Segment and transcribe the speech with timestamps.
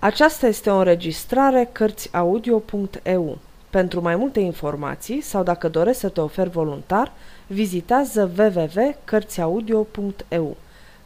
[0.00, 3.38] Aceasta este o înregistrare Cărțiaudio.eu.
[3.70, 7.12] Pentru mai multe informații sau dacă dorești să te oferi voluntar,
[7.46, 10.56] vizitează www.cărțiaudio.eu.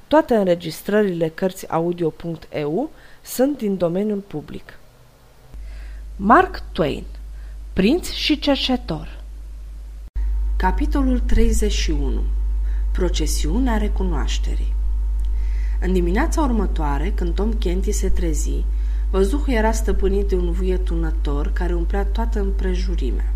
[0.09, 2.91] Toate înregistrările Cărțiaudio.eu
[3.23, 4.79] sunt din domeniul public.
[6.17, 7.05] Mark Twain
[7.73, 9.21] Prinț și cercetor
[10.57, 12.23] Capitolul 31
[12.93, 14.75] Procesiunea recunoașterii
[15.85, 18.65] În dimineața următoare, când Tom Kenty se trezi,
[19.11, 23.33] Văzuhul era stăpânit de un vuie tunător care umplea toată împrejurimea.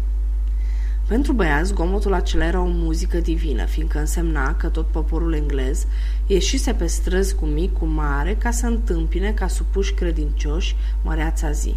[1.07, 5.87] Pentru băiat, zgomotul acela era o muzică divină, fiindcă însemna că tot poporul englez
[6.27, 11.75] ieșise pe străzi cu mic, cu mare, ca să întâmpine ca supuși credincioși măreața zi.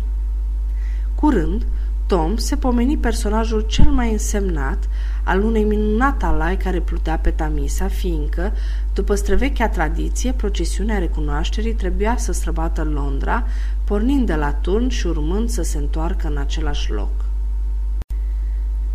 [1.16, 1.66] Curând,
[2.10, 4.90] Tom se pomeni personajul cel mai însemnat
[5.24, 8.54] al unei minunate alai care plutea pe Tamisa, fiindcă,
[8.94, 13.48] după străvechea tradiție, procesiunea recunoașterii trebuia să străbată Londra,
[13.84, 17.12] pornind de la turn și urmând să se întoarcă în același loc.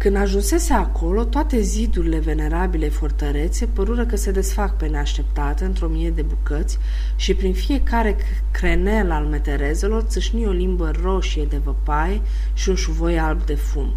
[0.05, 6.11] Când ajunsese acolo, toate zidurile venerabile fortărețe părură că se desfac pe neașteptate într-o mie
[6.11, 6.79] de bucăți
[7.17, 8.17] și prin fiecare
[8.51, 12.21] crenel al meterezelor țâșni o limbă roșie de văpaie
[12.55, 13.95] și un șuvoi alb de fum.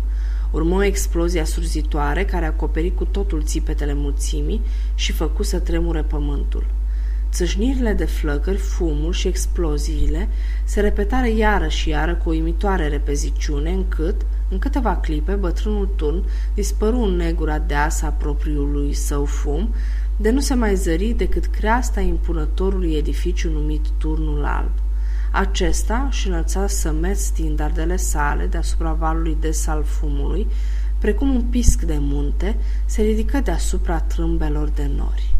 [0.51, 4.61] Urmă o explozie asurzitoare care acoperi cu totul țipetele mulțimii
[4.95, 6.65] și făcu să tremure pământul.
[7.31, 10.29] Țâșnirile de flăcări, fumul și exploziile
[10.63, 16.23] se repetară iară și iară cu o imitoare repeziciune, încât, în câteva clipe, bătrânul turn
[16.53, 19.73] dispăru în negura deasa propriului său fum,
[20.17, 24.71] de nu se mai zări decât creasta impunătorului edificiu numit Turnul Alb.
[25.39, 30.47] Acesta își înălța sămeț standardele sale deasupra valului de sal fumului,
[30.99, 35.35] precum un pisc de munte, se ridică deasupra trâmbelor de nori.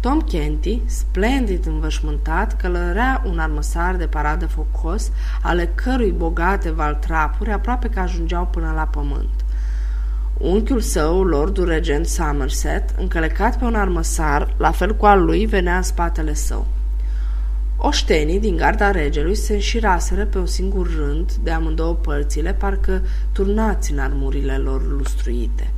[0.00, 5.10] Tom Kenty, splendid învășmântat, călărea un armăsar de paradă focos,
[5.42, 9.44] ale cărui bogate valtrapuri aproape că ajungeau până la pământ.
[10.38, 15.76] Unchiul său, lordul regent Somerset, încălecat pe un armăsar, la fel cu al lui, venea
[15.76, 16.66] în spatele său.
[17.82, 23.02] Oștenii din garda regelui se înșiraseră pe un singur rând de amândouă părțile, parcă
[23.32, 25.70] turnați în armurile lor lustruite.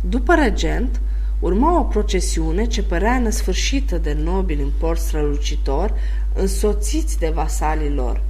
[0.00, 1.00] După regent,
[1.40, 5.94] Urma o procesiune ce părea nesfârșită de nobili în port strălucitor,
[6.34, 8.22] însoțiți de vasalii lor.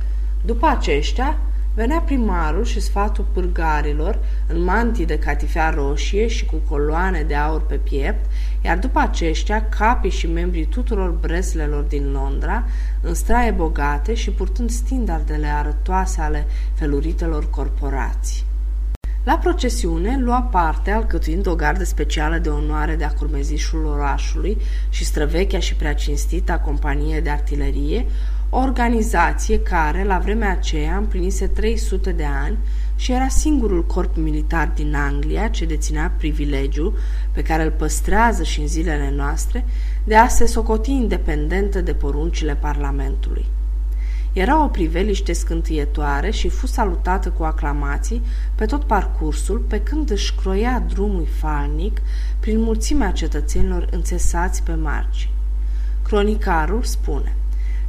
[0.44, 1.38] După aceștia,
[1.74, 7.66] venea primarul și sfatul pârgarilor, în mantii de catifea roșie și cu coloane de aur
[7.66, 8.30] pe piept,
[8.65, 12.65] iar după aceștia, capii și membrii tuturor breslelor din Londra,
[13.00, 18.44] în straie bogate și purtând standardele arătoase ale feluritelor corporații.
[19.25, 24.56] La procesiune lua parte, alcătuind o gardă specială de onoare de-a curmezișul orașului
[24.88, 28.06] și străvechea și prea cinstita companie de artilerie,
[28.50, 32.59] o organizație care, la vremea aceea, împlinise 300 de ani
[33.00, 36.94] și era singurul corp militar din Anglia ce deținea privilegiu,
[37.32, 39.64] pe care îl păstrează și în zilele noastre,
[40.04, 43.46] de a se socoti independentă de poruncile Parlamentului.
[44.32, 48.22] Era o priveliște scântietoare și fu salutată cu aclamații
[48.54, 52.00] pe tot parcursul, pe când își croia drumul falnic
[52.40, 55.30] prin mulțimea cetățenilor înțesați pe margi.
[56.02, 57.34] Cronicarul spune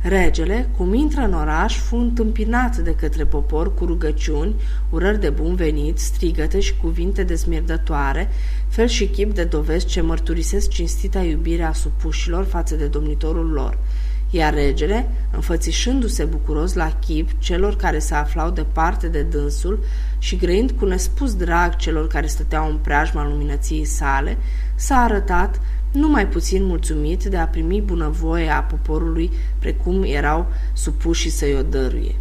[0.02, 4.56] Regele, cum intră în oraș, fu întâmpinat de către popor cu rugăciuni,
[4.90, 8.30] urări de bun venit, strigăte și cuvinte desmierdătoare,
[8.68, 13.78] fel și chip de dovezi ce mărturisesc cinstita iubire a supușilor față de domnitorul lor–
[14.34, 19.84] iar regele, înfățișându-se bucuros la chip celor care se aflau departe de dânsul
[20.18, 24.38] și grăind cu nespus drag celor care stăteau în preajma luminăției sale,
[24.76, 25.62] s-a arătat
[25.92, 32.16] numai puțin mulțumit de a primi bunăvoie a poporului precum erau supuși să-i o dăruie.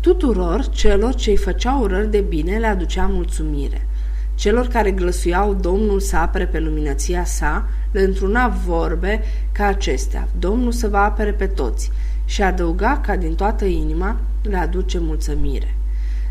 [0.00, 3.86] Tuturor celor ce-i făceau urări de bine le aducea mulțumire–
[4.34, 9.22] Celor care glăsuiau Domnul să apere pe luminăția sa, le întruna vorbe
[9.52, 11.90] ca acestea, Domnul să vă apere pe toți,
[12.24, 15.74] și adăuga ca din toată inima le aduce mulțumire.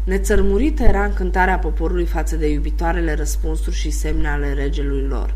[0.03, 5.33] Nețărmurită era încântarea poporului față de iubitoarele răspunsuri și semne ale regelui lor.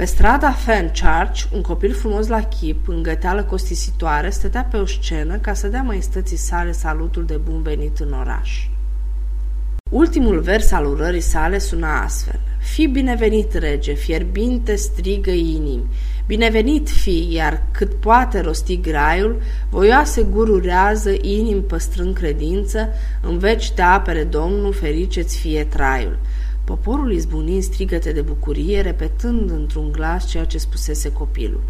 [0.00, 5.36] Pe strada Fenchurch, un copil frumos la chip, în găteală costisitoare, stătea pe o scenă
[5.36, 8.68] ca să dea maestății sale salutul de bun venit în oraș.
[9.90, 12.40] Ultimul vers al urării sale suna astfel.
[12.58, 15.84] Fi binevenit, rege, fierbinte strigă inimi.
[16.26, 22.88] Binevenit fi, iar cât poate rosti graiul, voioase gururează inim păstrând credință,
[23.22, 26.18] în veci te apere Domnul, ferice-ți fie traiul.
[26.70, 31.62] Poporul izbuni strigăte de bucurie, repetând într-un glas ceea ce spusese copilul.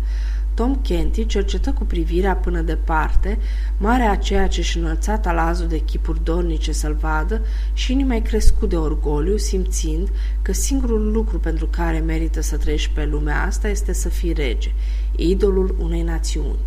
[0.54, 3.38] Tom Kenty cercetă cu privirea până departe,
[3.78, 7.40] marea aceea ce-și înălța talazul de chipuri dornice să-l vadă
[7.72, 10.08] și inima mai crescut de orgoliu, simțind
[10.42, 14.72] că singurul lucru pentru care merită să trăiești pe lumea asta este să fii rege,
[15.16, 16.58] idolul unei națiuni.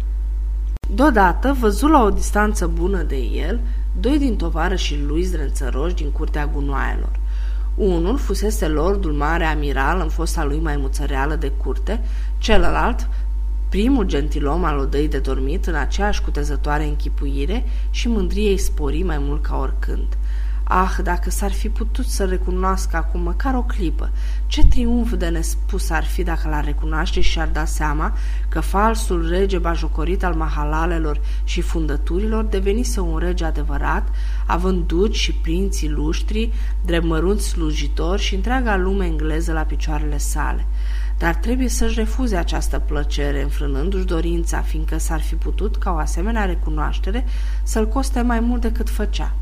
[0.96, 3.60] Deodată, văzut la o distanță bună de el,
[4.00, 7.22] doi din tovarășii lui zdrențăroși din curtea gunoaielor.
[7.76, 12.02] Unul fusese lordul mare amiral în fosta lui maimuțăreală de curte,
[12.38, 13.10] celălalt
[13.70, 19.44] primul gentilom al odăii de dormit în aceeași cutezătoare închipuire și mândriei spori mai mult
[19.44, 20.18] ca oricând.
[20.64, 24.12] Ah, dacă s-ar fi putut să recunoască acum măcar o clipă,
[24.48, 28.18] ce triumf de nespus ar fi dacă l-ar recunoaște și ar da seama
[28.50, 34.08] că falsul rege bajocorit al mahalalelor și fundăturilor devenise un rege adevărat,
[34.46, 36.52] având duci și prinții luștri,
[36.86, 40.66] drept mărunți slujitori și întreaga lume engleză la picioarele sale
[41.18, 46.46] dar trebuie să-și refuze această plăcere, înfrânându-și dorința, fiindcă s-ar fi putut, ca o asemenea
[46.46, 47.26] recunoaștere,
[47.64, 49.34] să-l coste mai mult decât făcea.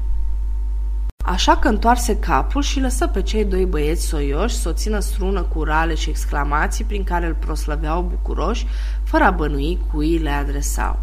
[1.23, 5.41] Așa că întoarse capul și lăsă pe cei doi băieți soioși să o țină strună
[5.41, 8.65] cu rale și exclamații prin care îl proslăveau bucuroși,
[9.03, 10.99] fără a bănui cui le adresau.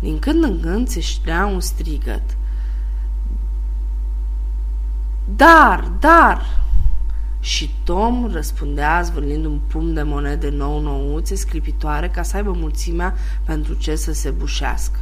[0.00, 2.22] Din când în când se ștrea un strigăt.
[5.36, 6.62] Dar, dar!
[7.40, 13.14] Și Tom răspundea zvârlind un pumn de monede nou-nouțe, sclipitoare, ca să aibă mulțimea
[13.44, 14.98] pentru ce să se bușească.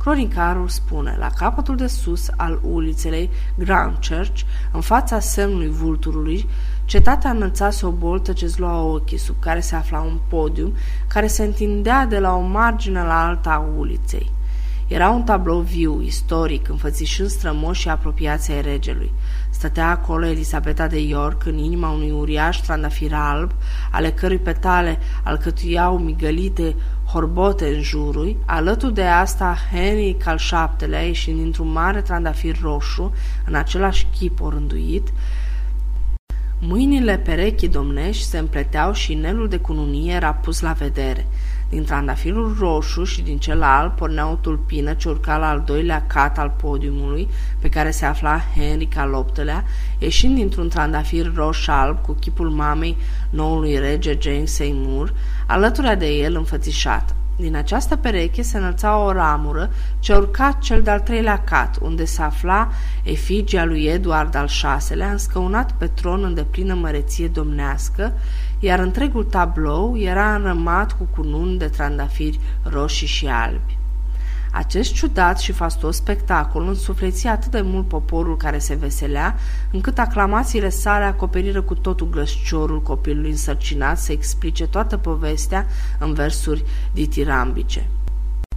[0.00, 4.40] Cronicarul spune, la capătul de sus al ulițelei Grand Church,
[4.72, 6.48] în fața semnului vulturului,
[6.84, 10.74] cetatea înălțase o boltă ce zlua ochii, sub care se afla un podium,
[11.08, 14.30] care se întindea de la o margine la alta a uliței.
[14.86, 19.12] Era un tablou viu, istoric, înfățișând strămoși apropiații ai regelui.
[19.50, 23.50] Stătea acolo Elisabeta de York în inima unui uriaș trandafir alb,
[23.90, 26.74] ale cărui petale alcătuiau migălite
[27.12, 33.12] horbote în jurul, alături de asta Henry al șaptelea ieșind dintr-un mare trandafir roșu,
[33.46, 35.12] în același chip orânduit,
[36.60, 41.26] Mâinile perechii domnești se împleteau și inelul de cununie era pus la vedere–
[41.70, 46.04] din trandafirul roșu și din cel alb pornea o tulpină ce urca la al doilea
[46.06, 47.28] cat al podiumului,
[47.58, 49.64] pe care se afla Henry al VIII-lea,
[49.98, 52.96] ieșind dintr-un trandafir roș-alb cu chipul mamei
[53.30, 55.14] noului rege James Seymour,
[55.46, 57.14] alături de el înfățișată.
[57.40, 62.22] Din această pereche se înălța o ramură ce urca cel de-al treilea cat, unde se
[62.22, 62.70] afla
[63.02, 64.48] efigia lui Eduard al
[64.88, 68.12] VI-lea, înscăunat pe tron în deplină măreție domnească,
[68.58, 73.79] iar întregul tablou era înrămat cu cununi de trandafiri roșii și albi.
[74.52, 79.34] Acest ciudat și fastos spectacol însufleția atât de mult poporul care se veselea,
[79.72, 85.66] încât aclamațiile sale acoperiră cu totul glăsciorul copilului însărcinat să explice toată povestea
[85.98, 87.88] în versuri ditirambice.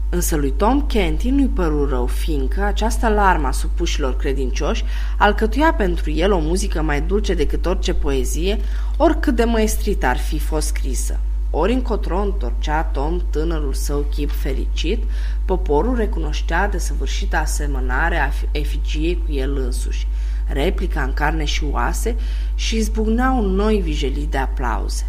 [0.09, 4.83] Însă lui Tom Kenty nu-i păru rău, fiindcă această larma supușilor credincioși
[5.17, 8.59] alcătuia pentru el o muzică mai dulce decât orice poezie,
[8.97, 11.19] oricât de măestrită ar fi fost scrisă.
[11.55, 15.03] Ori încotro întorcea Tom tânărul său chip fericit,
[15.45, 20.07] poporul recunoștea de săvârșită asemănare a efigiei cu el însuși,
[20.47, 22.15] replica în carne și oase
[22.55, 25.07] și izbucneau noi vijelii de aplauze.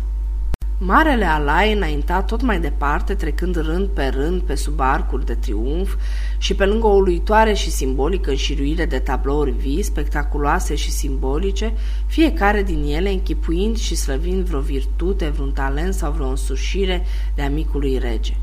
[0.87, 5.95] Marele alai înainta tot mai departe, trecând rând pe rând pe sub arcuri de triumf
[6.39, 11.73] și pe lângă o uluitoare și simbolică înșiruire de tablouri vii, spectaculoase și simbolice,
[12.07, 17.99] fiecare din ele închipuind și slăvind vreo virtute, vreun talent sau vreo însușire de amicului
[17.99, 18.37] rege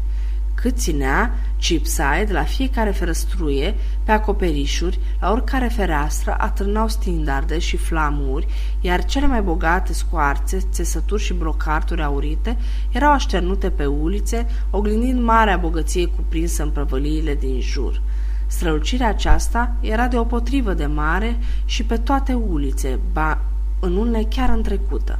[0.61, 8.47] cât ținea Chipside la fiecare ferăstruie, pe acoperișuri, la oricare fereastră atârnau standarde și flamuri,
[8.81, 12.57] iar cele mai bogate scoarțe, țesături și brocarturi aurite
[12.91, 18.01] erau așternute pe ulițe, oglindind marea bogăție cuprinsă în prăvăliile din jur.
[18.47, 23.39] Strălucirea aceasta era de potrivă de mare și pe toate ulițe, ba
[23.79, 25.19] în unele chiar întrecută.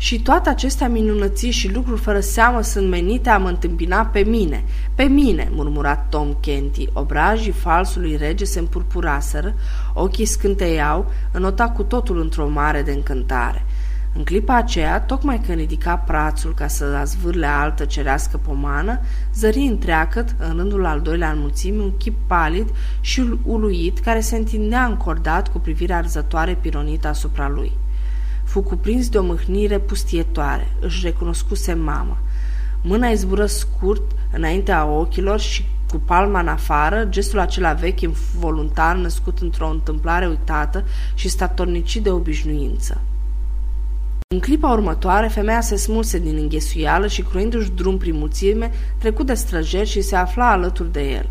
[0.00, 4.64] Și toate acestea minunății și lucruri fără seamă sunt menite a mă întâmpina pe mine.
[4.94, 6.88] Pe mine, murmura Tom Kenty.
[6.92, 9.54] Obrajii falsului rege se împurpuraseră,
[9.94, 13.64] ochii scânteiau, înota cu totul într-o mare de încântare.
[14.14, 19.00] În clipa aceea, tocmai când ridica prațul ca să zvârle altă cerească pomană,
[19.34, 22.68] zări întreagăt, în rândul al doilea înmulțimi, un chip palid
[23.00, 27.72] și uluit care se întindea încordat cu privirea arzătoare pironită asupra lui.
[28.58, 30.72] Fu cuprins de o mâhnire pustietoare.
[30.80, 32.18] Își recunoscuse mama.
[32.82, 39.38] Mâna izbură scurt înaintea ochilor și cu palma în afară, gestul acela vechi, involuntar, născut
[39.38, 40.84] într-o întâmplare uitată
[41.14, 43.00] și statornicit de obișnuință.
[44.34, 49.34] În clipa următoare, femeia se smulse din înghesuială și, cruindu-și drum prin mulțime, trecu de
[49.34, 51.28] străjeri și se afla alături de el.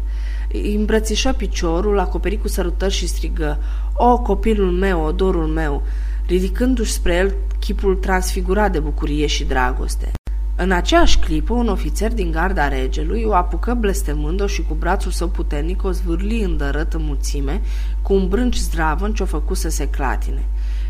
[0.51, 3.59] Îi îmbrățișă piciorul, acoperi cu sărutări și strigă,
[3.93, 5.83] O, copilul meu, odorul meu!"
[6.27, 10.11] Ridicându-și spre el chipul transfigurat de bucurie și dragoste.
[10.55, 15.27] În aceeași clipă, un ofițer din garda regelui o apucă blestemând-o și cu brațul său
[15.27, 17.61] puternic o zvârli îndărât în mulțime,
[18.01, 20.43] cu un brânci zdravăn ce o făcu să se clatine.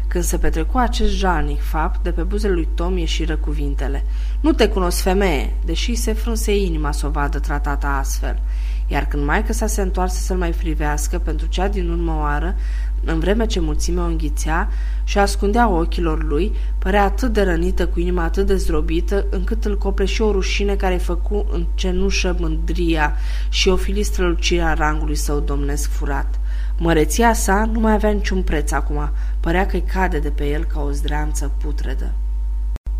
[0.07, 4.05] Când se petrecu acest jalnic fapt, de pe buzele lui Tom ieșiră cuvintele.
[4.39, 8.39] Nu te cunosc, femeie, deși se frânse inima să o vadă tratată astfel.
[8.87, 12.55] Iar când maică sa se întoarse să-l mai privească pentru cea din urmă oară,
[13.03, 14.69] în vreme ce mulțimea o înghițea
[15.03, 19.77] și ascundea ochilor lui, părea atât de rănită, cu inima atât de zdrobită, încât îl
[19.77, 23.15] copleși o rușine care îi făcu în cenușă mândria
[23.49, 26.39] și o fili strălucirea rangului său domnesc furat.
[26.77, 30.81] Măreția sa nu mai avea niciun preț acum, părea că-i cade de pe el ca
[30.81, 32.13] o zdreanță putredă.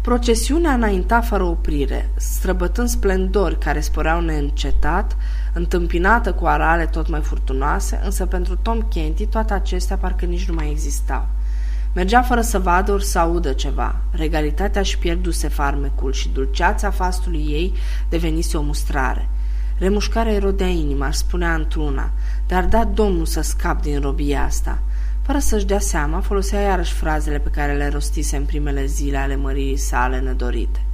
[0.01, 5.17] Procesiunea înainta fără oprire, străbătând splendori care sporeau neîncetat,
[5.57, 10.53] întâmpinată cu arale tot mai furtunoase, însă pentru Tom Kenty toate acestea parcă nici nu
[10.53, 11.27] mai existau.
[11.93, 13.95] Mergea fără să vadă ori să audă ceva.
[14.11, 17.73] Regalitatea își pierduse farmecul și dulceața fastului ei
[18.09, 19.29] devenise o mustrare.
[19.77, 22.11] Remușcarea erodea inima, își spunea într-una,
[22.47, 24.79] dar da Domnul să scap din robia asta.
[25.21, 29.35] Fără să-și dea seama, folosea iarăși frazele pe care le rostise în primele zile ale
[29.35, 30.86] măririi sale nedorite.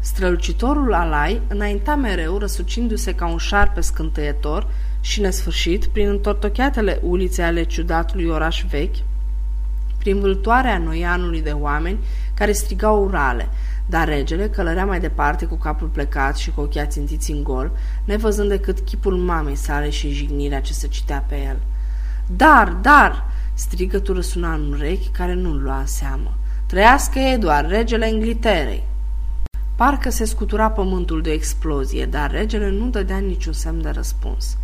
[0.00, 4.66] Strălucitorul alai înainta mereu, răsucindu-se ca un șarpe scântăietor
[5.00, 8.96] și nesfârșit prin întortocheatele ulițe ale ciudatului oraș vechi,
[9.98, 11.98] prin vâltoarea noianului de oameni
[12.34, 13.48] care strigau urale,
[13.86, 17.70] dar regele călărea mai departe cu capul plecat și cu ochii ațintiți în gol,
[18.04, 21.56] nevăzând decât chipul mamei sale și jignirea ce se citea pe el.
[22.26, 26.34] Dar, dar!" strigătul răsuna în urechi care nu-l lua în seamă.
[26.66, 28.89] Trăiască Eduard, regele Ingliterei!
[29.80, 34.56] Parcă se scutura pământul de explozie, dar regele nu dădea niciun semn de răspuns.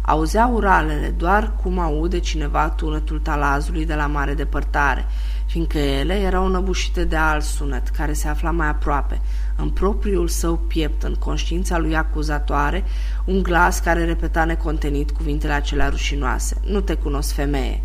[0.00, 5.06] Auzea uralele doar cum aude cineva tunătul talazului de la mare depărtare,
[5.46, 9.20] fiindcă ele erau năbușite de alt sunet, care se afla mai aproape,
[9.56, 12.84] în propriul său piept, în conștiința lui acuzatoare,
[13.24, 16.60] un glas care repeta necontenit cuvintele acelea rușinoase.
[16.64, 17.82] Nu te cunosc, femeie.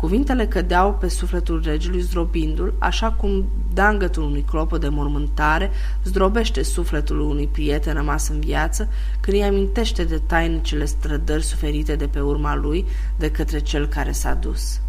[0.00, 5.70] Cuvintele cădeau pe sufletul regelui zdrobindu-l, așa cum dangătul unui clopă de mormântare
[6.04, 8.88] zdrobește sufletul unui prieten rămas în viață
[9.20, 12.86] când îi amintește de tainicele strădări suferite de pe urma lui
[13.18, 14.80] de către cel care s-a dus.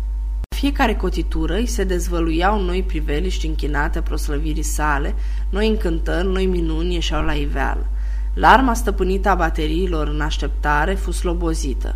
[0.55, 5.15] Fiecare cotitură îi se dezvăluiau noi priveliști închinate proslăvirii sale,
[5.49, 7.85] noi încântări, noi minuni ieșeau la iveală.
[8.33, 11.95] Larma stăpânită a bateriilor în așteptare fu slobozită.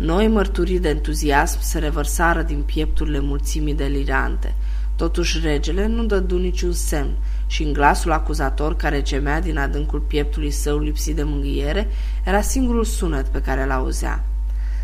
[0.00, 4.54] Noi mărturii de entuziasm se revărsară din piepturile mulțimii delirante.
[4.96, 7.10] Totuși regele nu dădu niciun semn
[7.46, 11.88] și în glasul acuzator care gemea din adâncul pieptului său lipsit de mânghiere
[12.24, 14.24] era singurul sunet pe care l-auzea.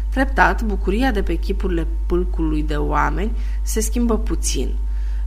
[0.09, 4.75] Treptat, bucuria de pe chipurile pâlcului de oameni se schimbă puțin,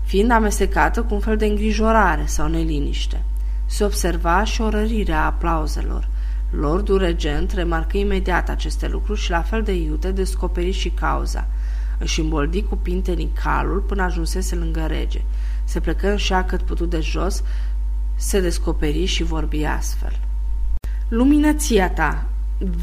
[0.04, 3.24] fiind amestecată cu un fel de îngrijorare sau neliniște.
[3.66, 6.08] Se observa și o rărire a aplauzelor.
[6.50, 11.48] Lordul regent remarcă imediat aceste lucruri și la fel de iute descoperi și cauza.
[11.98, 15.22] Își îmboldi cu pintenii calul până ajunsese lângă rege.
[15.64, 17.44] Se plecă în șa cât putu de jos,
[18.16, 20.20] se descoperi și vorbi astfel.
[21.08, 22.26] Luminăția ta,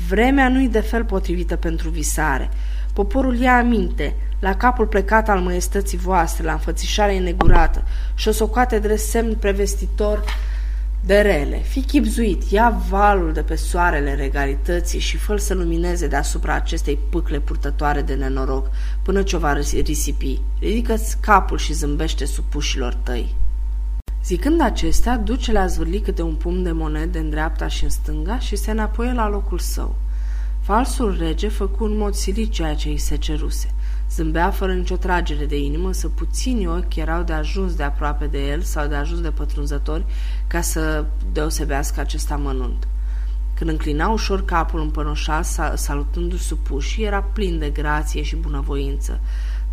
[0.09, 2.51] vremea nu-i de fel potrivită pentru visare.
[2.93, 8.79] Poporul ia aminte, la capul plecat al măiestății voastre, la înfățișarea negurată și o socoate
[8.79, 10.25] drept semn prevestitor
[11.07, 11.57] de rele.
[11.57, 17.41] Fi chipzuit, ia valul de pe soarele regalității și fă să lumineze deasupra acestei pâcle
[17.41, 18.71] purtătoare de nenoroc
[19.03, 19.53] până ce o va
[19.85, 20.41] risipi.
[20.61, 23.35] Ridică-ți capul și zâmbește supușilor tăi.
[24.25, 28.39] Zicând acestea, ducele a zvârlit câte un pumn de monede în dreapta și în stânga
[28.39, 29.97] și se înapoie la locul său.
[30.61, 33.75] Falsul rege făcu în mod silit ceea ce îi se ceruse.
[34.11, 38.47] Zâmbea fără nicio tragere de inimă, să puțini ochi erau de ajuns de aproape de
[38.49, 40.05] el sau de ajuns de pătrunzători
[40.47, 42.89] ca să deosebească acest amănunt.
[43.55, 45.45] Când înclina ușor capul împănoșat,
[45.75, 49.21] salutându-și supușii, era plin de grație și bunăvoință.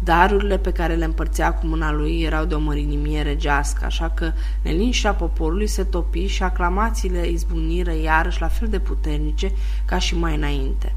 [0.03, 4.31] Darurile pe care le împărțea cu mâna lui erau de o mărinimie regească, așa că
[4.61, 9.51] neliniștea poporului se topi și aclamațiile izbuniră iarăși la fel de puternice
[9.85, 10.95] ca și mai înainte.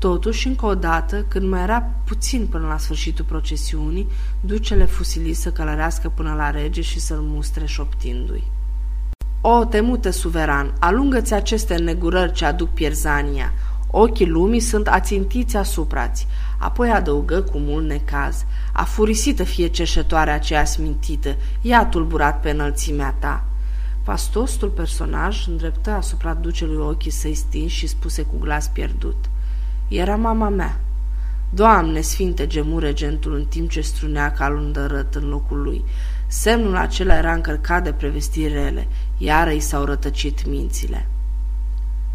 [0.00, 4.08] Totuși, încă o dată, când mai era puțin până la sfârșitul procesiunii,
[4.40, 8.44] ducele fusili să călărească până la rege și să-l mustre șoptindu-i.
[9.40, 13.52] O, temute suveran, alungă-ți aceste negurări ce aduc pierzania.
[13.90, 16.26] Ochii lumii sunt ațintiți asupra-ți.
[16.58, 18.44] Apoi adăugă cu mult necaz.
[18.72, 23.44] Afurisită fie cerșătoarea aceea smintită, ea tulburat pe înălțimea ta.
[24.02, 29.29] Fastostul personaj îndreptă asupra ducelui ochii săi stinși și spuse cu glas pierdut.
[29.90, 30.80] Era mama mea.
[31.50, 35.84] Doamne, sfinte, gemu regentul în timp ce strunea calul îndărăt în locul lui.
[36.26, 41.08] Semnul acela era încărcat de prevestiri rele, iar îi s-au rătăcit mințile.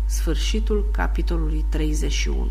[0.06, 2.48] Sfârșitul capitolului 31